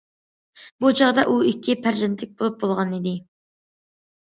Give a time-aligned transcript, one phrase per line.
[0.85, 3.17] بۇ چاغدا ئۇ ئىككى پەرزەنتلىك بولۇپ بولغانىدى.